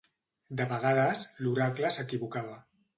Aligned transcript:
De 0.61 0.65
vegades, 0.71 1.23
l'oracle 1.45 1.95
s'equivocava. 1.99 2.63